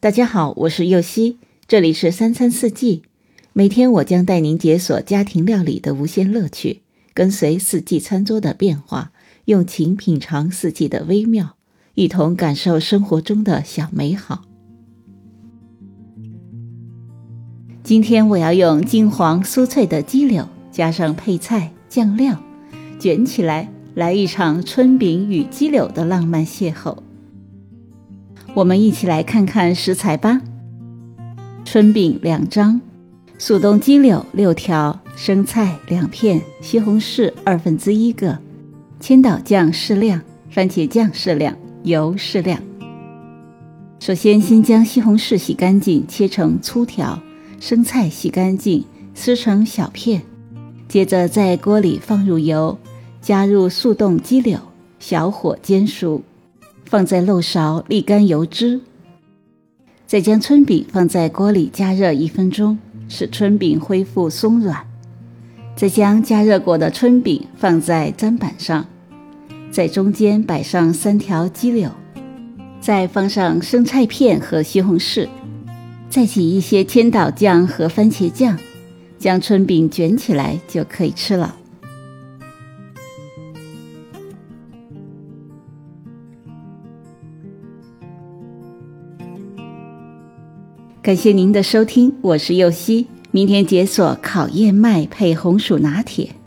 [0.00, 3.02] 大家好，我是右希，这里是三餐四季。
[3.52, 6.82] 每天我将带您解锁家庭料理的无限乐趣，
[7.12, 9.10] 跟随四季餐桌的变化，
[9.46, 11.56] 用情品尝四季的微妙，
[11.94, 14.44] 一同感受生活中的小美好。
[17.82, 22.40] 今天我要用金黄酥脆的鸡柳，加上配菜酱料，
[23.00, 26.96] 卷起来，来一场春饼与鸡柳的浪漫邂逅。
[28.58, 30.40] 我们一起来看看食材吧。
[31.64, 32.80] 春饼两张，
[33.38, 38.36] 速冻鸡柳六条，生菜两片，西红柿二分之一个，
[38.98, 42.60] 千岛酱适量，番茄酱适量，油适量。
[44.00, 47.16] 首先，先将西红柿洗干净，切成粗条；
[47.60, 50.20] 生菜洗干净，撕成小片。
[50.88, 52.76] 接着，在锅里放入油，
[53.22, 54.58] 加入速冻鸡柳，
[54.98, 56.20] 小火煎熟。
[56.88, 58.80] 放在漏勺沥干油脂，
[60.06, 62.78] 再将春饼放在锅里加热一分钟，
[63.10, 64.86] 使春饼恢复松软。
[65.76, 68.86] 再将加热过的春饼放在砧板上，
[69.70, 71.90] 在中间摆上三条鸡柳，
[72.80, 75.28] 再放上生菜片和西红柿，
[76.08, 78.58] 再挤一些千岛酱和番茄酱，
[79.18, 81.54] 将春饼卷起来就可以吃了。
[91.08, 93.06] 感谢您的收听，我是右希。
[93.30, 96.37] 明天解锁烤燕麦配红薯拿铁。